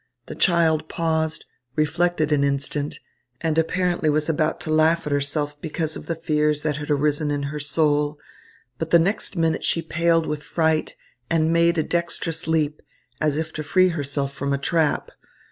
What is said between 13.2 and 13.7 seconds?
as if to